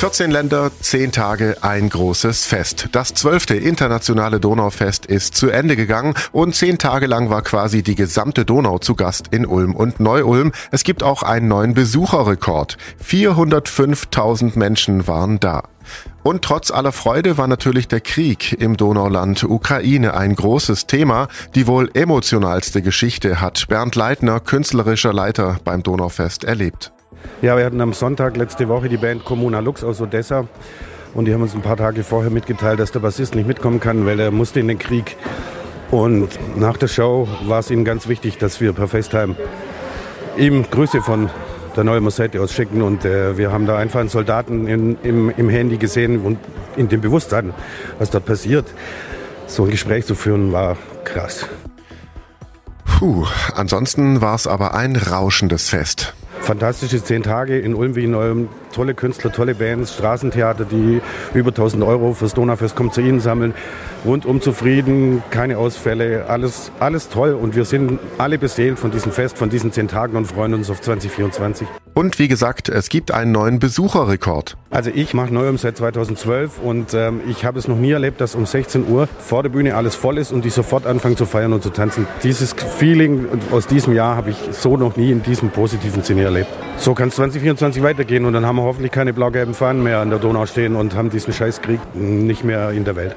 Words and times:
14 0.00 0.30
Länder, 0.30 0.70
10 0.80 1.12
Tage, 1.12 1.58
ein 1.60 1.90
großes 1.90 2.46
Fest. 2.46 2.88
Das 2.92 3.12
zwölfte 3.12 3.54
internationale 3.54 4.40
Donaufest 4.40 5.04
ist 5.04 5.34
zu 5.34 5.50
Ende 5.50 5.76
gegangen 5.76 6.14
und 6.32 6.54
zehn 6.54 6.78
Tage 6.78 7.06
lang 7.06 7.28
war 7.28 7.42
quasi 7.42 7.82
die 7.82 7.96
gesamte 7.96 8.46
Donau 8.46 8.78
zu 8.78 8.94
Gast 8.94 9.26
in 9.30 9.44
Ulm 9.44 9.74
und 9.76 10.00
Neu-Ulm. 10.00 10.52
Es 10.70 10.84
gibt 10.84 11.02
auch 11.02 11.22
einen 11.22 11.48
neuen 11.48 11.74
Besucherrekord. 11.74 12.78
405.000 13.06 14.58
Menschen 14.58 15.06
waren 15.06 15.38
da. 15.38 15.64
Und 16.22 16.40
trotz 16.40 16.70
aller 16.70 16.92
Freude 16.92 17.36
war 17.36 17.46
natürlich 17.46 17.86
der 17.86 18.00
Krieg 18.00 18.54
im 18.58 18.78
Donauland 18.78 19.44
Ukraine 19.44 20.14
ein 20.14 20.34
großes 20.34 20.86
Thema. 20.86 21.28
Die 21.54 21.66
wohl 21.66 21.90
emotionalste 21.92 22.80
Geschichte 22.80 23.42
hat 23.42 23.68
Bernd 23.68 23.96
Leitner, 23.96 24.40
künstlerischer 24.40 25.12
Leiter 25.12 25.58
beim 25.62 25.82
Donaufest, 25.82 26.44
erlebt. 26.44 26.90
Ja, 27.42 27.56
wir 27.56 27.64
hatten 27.64 27.80
am 27.80 27.92
Sonntag 27.92 28.36
letzte 28.36 28.68
Woche 28.68 28.88
die 28.88 28.96
Band 28.96 29.24
Comuna 29.24 29.60
Lux 29.60 29.82
aus 29.82 30.00
Odessa 30.00 30.46
und 31.14 31.24
die 31.24 31.34
haben 31.34 31.42
uns 31.42 31.54
ein 31.54 31.62
paar 31.62 31.76
Tage 31.76 32.04
vorher 32.04 32.30
mitgeteilt, 32.30 32.78
dass 32.78 32.92
der 32.92 33.00
Bassist 33.00 33.34
nicht 33.34 33.48
mitkommen 33.48 33.80
kann, 33.80 34.06
weil 34.06 34.20
er 34.20 34.30
musste 34.30 34.60
in 34.60 34.68
den 34.68 34.78
Krieg. 34.78 35.16
Und 35.90 36.28
nach 36.56 36.76
der 36.76 36.86
Show 36.86 37.26
war 37.46 37.60
es 37.60 37.70
ihnen 37.70 37.84
ganz 37.84 38.06
wichtig, 38.06 38.38
dass 38.38 38.60
wir 38.60 38.72
per 38.72 38.86
FaceTime 38.86 39.34
ihm 40.36 40.64
Grüße 40.70 41.00
von 41.00 41.30
der 41.76 41.82
Neue 41.84 42.08
Seite 42.10 42.40
aus 42.40 42.52
schicken. 42.52 42.82
Und 42.82 43.04
äh, 43.04 43.36
wir 43.36 43.50
haben 43.50 43.66
da 43.66 43.76
einfach 43.76 44.00
einen 44.00 44.08
Soldaten 44.08 44.68
in, 44.68 44.98
im, 45.02 45.30
im 45.30 45.48
Handy 45.48 45.78
gesehen 45.78 46.20
und 46.20 46.38
in 46.76 46.88
dem 46.88 47.00
Bewusstsein, 47.00 47.52
was 47.98 48.10
dort 48.10 48.24
passiert. 48.24 48.72
So 49.46 49.64
ein 49.64 49.70
Gespräch 49.70 50.06
zu 50.06 50.14
führen 50.14 50.52
war 50.52 50.76
krass. 51.04 51.48
Puh, 52.84 53.26
ansonsten 53.56 54.20
war 54.20 54.36
es 54.36 54.46
aber 54.46 54.74
ein 54.74 54.94
rauschendes 54.94 55.68
Fest 55.70 56.14
fantastische 56.40 57.02
zehn 57.02 57.22
Tage 57.22 57.58
in 57.58 57.74
Ulm 57.74 57.96
wie 57.96 58.04
in 58.04 58.14
Ulm. 58.14 58.48
Tolle 58.72 58.94
Künstler, 58.94 59.32
tolle 59.32 59.54
Bands, 59.54 59.94
Straßentheater, 59.94 60.64
die 60.64 61.00
über 61.34 61.50
1000 61.50 61.82
Euro 61.82 62.12
fürs 62.12 62.34
Donaufest 62.34 62.76
kommt 62.76 62.94
zu 62.94 63.00
Ihnen 63.00 63.20
sammeln. 63.20 63.54
Rundum 64.04 64.40
zufrieden, 64.40 65.22
keine 65.30 65.58
Ausfälle, 65.58 66.26
alles, 66.28 66.70
alles 66.80 67.08
toll. 67.08 67.34
Und 67.34 67.56
wir 67.56 67.64
sind 67.64 67.98
alle 68.18 68.38
beseelt 68.38 68.78
von 68.78 68.90
diesem 68.90 69.12
Fest, 69.12 69.38
von 69.38 69.50
diesen 69.50 69.72
zehn 69.72 69.88
Tagen 69.88 70.16
und 70.16 70.26
freuen 70.26 70.54
uns 70.54 70.70
auf 70.70 70.80
2024. 70.80 71.66
Und 72.00 72.18
wie 72.18 72.28
gesagt, 72.28 72.70
es 72.70 72.88
gibt 72.88 73.10
einen 73.10 73.30
neuen 73.30 73.58
Besucherrekord. 73.58 74.56
Also 74.70 74.88
ich 74.88 75.12
mache 75.12 75.34
Neuem 75.34 75.58
seit 75.58 75.76
2012 75.76 76.58
und 76.58 76.94
ähm, 76.94 77.20
ich 77.28 77.44
habe 77.44 77.58
es 77.58 77.68
noch 77.68 77.76
nie 77.76 77.90
erlebt, 77.90 78.22
dass 78.22 78.34
um 78.34 78.46
16 78.46 78.88
Uhr 78.88 79.06
vor 79.18 79.42
der 79.42 79.50
Bühne 79.50 79.74
alles 79.74 79.96
voll 79.96 80.16
ist 80.16 80.32
und 80.32 80.42
die 80.46 80.48
sofort 80.48 80.86
anfangen 80.86 81.18
zu 81.18 81.26
feiern 81.26 81.52
und 81.52 81.62
zu 81.62 81.68
tanzen. 81.68 82.06
Dieses 82.22 82.54
Feeling 82.54 83.26
aus 83.50 83.66
diesem 83.66 83.94
Jahr 83.94 84.16
habe 84.16 84.30
ich 84.30 84.36
so 84.52 84.78
noch 84.78 84.96
nie 84.96 85.12
in 85.12 85.22
diesem 85.22 85.50
positiven 85.50 86.02
Sinne 86.02 86.22
erlebt. 86.22 86.48
So 86.78 86.94
kann 86.94 87.08
es 87.08 87.16
2024 87.16 87.82
weitergehen 87.82 88.24
und 88.24 88.32
dann 88.32 88.46
haben 88.46 88.56
wir 88.56 88.62
hoffentlich 88.62 88.92
keine 88.92 89.12
blau-gelben 89.12 89.52
Fahnen 89.52 89.82
mehr 89.82 89.98
an 89.98 90.08
der 90.08 90.20
Donau 90.20 90.46
stehen 90.46 90.76
und 90.76 90.94
haben 90.94 91.10
diesen 91.10 91.34
Scheißkrieg 91.34 91.80
nicht 91.94 92.44
mehr 92.44 92.70
in 92.70 92.86
der 92.86 92.96
Welt. 92.96 93.14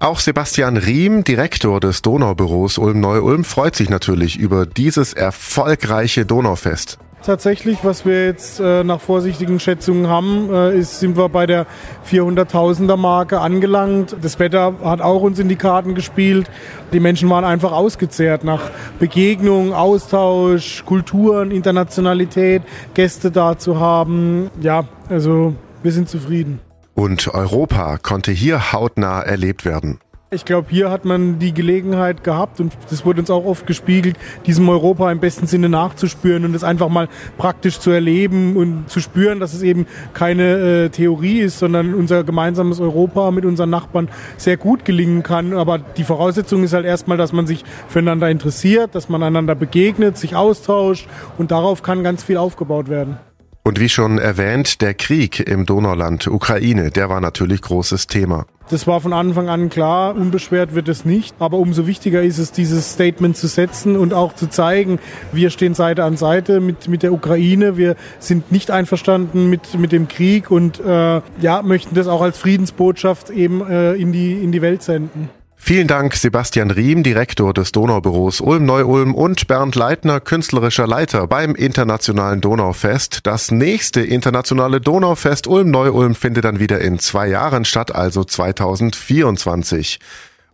Auch 0.00 0.20
Sebastian 0.20 0.76
Riem, 0.76 1.24
Direktor 1.24 1.80
des 1.80 2.02
Donaubüros 2.02 2.76
Ulm-Neu-Ulm, 2.76 3.44
freut 3.44 3.74
sich 3.74 3.88
natürlich 3.88 4.38
über 4.38 4.66
dieses 4.66 5.14
erfolgreiche 5.14 6.26
Donaufest. 6.26 6.98
Tatsächlich, 7.22 7.78
was 7.82 8.06
wir 8.06 8.26
jetzt 8.26 8.60
äh, 8.60 8.84
nach 8.84 9.00
vorsichtigen 9.00 9.60
Schätzungen 9.60 10.08
haben, 10.08 10.52
äh, 10.52 10.78
ist, 10.78 11.00
sind 11.00 11.16
wir 11.16 11.28
bei 11.28 11.46
der 11.46 11.66
400.000er 12.08 12.96
Marke 12.96 13.40
angelangt. 13.40 14.16
Das 14.22 14.38
Wetter 14.38 14.74
hat 14.82 15.00
auch 15.00 15.22
uns 15.22 15.38
in 15.38 15.48
die 15.48 15.56
Karten 15.56 15.94
gespielt. 15.94 16.48
Die 16.92 17.00
Menschen 17.00 17.28
waren 17.28 17.44
einfach 17.44 17.72
ausgezehrt 17.72 18.44
nach 18.44 18.70
Begegnung, 18.98 19.74
Austausch, 19.74 20.84
Kulturen, 20.86 21.50
Internationalität, 21.50 22.62
Gäste 22.94 23.30
da 23.30 23.58
zu 23.58 23.80
haben. 23.80 24.50
Ja, 24.60 24.84
also 25.08 25.54
wir 25.82 25.92
sind 25.92 26.08
zufrieden. 26.08 26.60
Und 26.94 27.28
Europa 27.32 27.98
konnte 27.98 28.32
hier 28.32 28.72
hautnah 28.72 29.20
erlebt 29.22 29.64
werden. 29.64 30.00
Ich 30.30 30.44
glaube, 30.44 30.68
hier 30.68 30.90
hat 30.90 31.06
man 31.06 31.38
die 31.38 31.54
Gelegenheit 31.54 32.22
gehabt 32.22 32.60
und 32.60 32.76
das 32.90 33.06
wurde 33.06 33.20
uns 33.20 33.30
auch 33.30 33.46
oft 33.46 33.66
gespiegelt, 33.66 34.18
diesem 34.44 34.68
Europa 34.68 35.10
im 35.10 35.20
besten 35.20 35.46
Sinne 35.46 35.70
nachzuspüren 35.70 36.44
und 36.44 36.54
es 36.54 36.64
einfach 36.64 36.90
mal 36.90 37.08
praktisch 37.38 37.80
zu 37.80 37.90
erleben 37.90 38.54
und 38.58 38.90
zu 38.90 39.00
spüren, 39.00 39.40
dass 39.40 39.54
es 39.54 39.62
eben 39.62 39.86
keine 40.12 40.84
äh, 40.84 40.88
Theorie 40.90 41.38
ist, 41.40 41.58
sondern 41.58 41.94
unser 41.94 42.24
gemeinsames 42.24 42.78
Europa 42.78 43.30
mit 43.30 43.46
unseren 43.46 43.70
Nachbarn 43.70 44.10
sehr 44.36 44.58
gut 44.58 44.84
gelingen 44.84 45.22
kann. 45.22 45.54
Aber 45.54 45.78
die 45.78 46.04
Voraussetzung 46.04 46.62
ist 46.62 46.74
halt 46.74 46.84
erstmal, 46.84 47.16
dass 47.16 47.32
man 47.32 47.46
sich 47.46 47.64
füreinander 47.88 48.28
interessiert, 48.28 48.94
dass 48.94 49.08
man 49.08 49.22
einander 49.22 49.54
begegnet, 49.54 50.18
sich 50.18 50.36
austauscht 50.36 51.08
und 51.38 51.52
darauf 51.52 51.82
kann 51.82 52.04
ganz 52.04 52.22
viel 52.22 52.36
aufgebaut 52.36 52.90
werden. 52.90 53.16
Und 53.64 53.80
wie 53.80 53.88
schon 53.88 54.18
erwähnt, 54.18 54.80
der 54.80 54.94
Krieg 54.94 55.40
im 55.40 55.66
Donauland 55.66 56.26
Ukraine, 56.26 56.90
der 56.90 57.08
war 57.10 57.20
natürlich 57.20 57.60
großes 57.60 58.06
Thema. 58.06 58.46
Das 58.70 58.86
war 58.86 59.00
von 59.00 59.14
Anfang 59.14 59.48
an 59.48 59.70
klar, 59.70 60.14
unbeschwert 60.14 60.74
wird 60.74 60.88
es 60.88 61.04
nicht. 61.04 61.34
Aber 61.38 61.58
umso 61.58 61.86
wichtiger 61.86 62.22
ist 62.22 62.38
es, 62.38 62.52
dieses 62.52 62.92
Statement 62.92 63.36
zu 63.36 63.46
setzen 63.46 63.96
und 63.96 64.12
auch 64.12 64.34
zu 64.34 64.48
zeigen, 64.48 64.98
wir 65.32 65.50
stehen 65.50 65.74
Seite 65.74 66.04
an 66.04 66.16
Seite 66.16 66.60
mit, 66.60 66.88
mit 66.88 67.02
der 67.02 67.12
Ukraine. 67.12 67.78
Wir 67.78 67.96
sind 68.18 68.52
nicht 68.52 68.70
einverstanden 68.70 69.48
mit, 69.48 69.78
mit 69.78 69.92
dem 69.92 70.06
Krieg 70.06 70.50
und 70.50 70.80
äh, 70.80 71.22
ja, 71.40 71.62
möchten 71.62 71.94
das 71.94 72.08
auch 72.08 72.20
als 72.20 72.36
Friedensbotschaft 72.38 73.30
eben 73.30 73.66
äh, 73.66 73.94
in, 73.94 74.12
die, 74.12 74.32
in 74.32 74.52
die 74.52 74.60
Welt 74.60 74.82
senden. 74.82 75.30
Vielen 75.60 75.86
Dank 75.86 76.14
Sebastian 76.14 76.70
Riem, 76.70 77.02
Direktor 77.02 77.52
des 77.52 77.72
Donaubüros 77.72 78.40
Ulm-Neu-Ulm 78.40 79.14
und 79.14 79.48
Bernd 79.48 79.74
Leitner, 79.74 80.18
künstlerischer 80.20 80.86
Leiter 80.86 81.26
beim 81.26 81.54
Internationalen 81.54 82.40
Donaufest. 82.40 83.26
Das 83.26 83.50
nächste 83.50 84.00
internationale 84.00 84.80
Donaufest 84.80 85.46
Ulm-Neu-Ulm 85.46 86.14
findet 86.14 86.44
dann 86.44 86.58
wieder 86.58 86.80
in 86.80 86.98
zwei 86.98 87.28
Jahren 87.28 87.66
statt, 87.66 87.94
also 87.94 88.24
2024. 88.24 89.98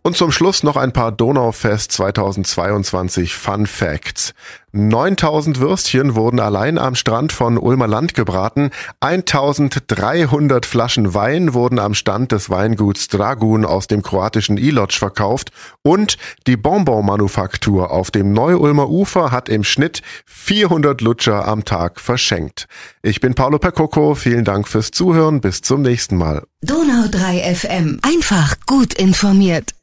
Und 0.07 0.19
zum 0.19 0.33
Schluss 0.33 0.63
noch 0.63 0.77
ein 0.77 0.93
paar 0.93 1.13
Donaufest 1.13 1.91
2022 1.93 3.35
Fun 3.35 3.67
Facts. 3.67 4.35
9000 4.73 5.61
Würstchen 5.61 6.15
wurden 6.15 6.41
allein 6.41 6.77
am 6.77 6.95
Strand 6.95 7.33
von 7.33 7.57
Ulmer 7.57 7.87
Land 7.87 8.13
gebraten, 8.13 8.71
1300 9.01 10.67
Flaschen 10.67 11.15
Wein 11.15 11.55
wurden 11.55 11.79
am 11.79 11.95
Stand 11.95 12.33
des 12.33 12.51
Weinguts 12.51 13.09
Dragun 13.09 13.65
aus 13.65 13.87
dem 13.87 14.03
kroatischen 14.03 14.59
Iloc 14.59 14.93
verkauft 14.93 15.53
und 15.81 16.19
die 16.47 16.59
Bonbon-Manufaktur 16.59 17.91
auf 17.91 18.11
dem 18.11 18.35
Neu-Ulmer 18.35 18.91
Ufer 18.91 19.31
hat 19.31 19.49
im 19.49 19.65
Schnitt 19.65 20.03
400 20.27 21.01
Lutscher 21.01 21.49
am 21.49 21.65
Tag 21.65 21.99
verschenkt. 21.99 22.67
Ich 23.01 23.21
bin 23.21 23.35
Paolo 23.35 23.59
Percoco, 23.59 24.15
vielen 24.15 24.45
Dank 24.45 24.69
fürs 24.69 24.91
Zuhören, 24.91 25.41
bis 25.41 25.63
zum 25.63 25.81
nächsten 25.81 26.17
Mal. 26.17 26.43
Donau 26.61 27.07
3 27.11 27.55
FM, 27.55 28.01
einfach 28.03 28.57
gut 28.67 28.93
informiert. 28.93 29.74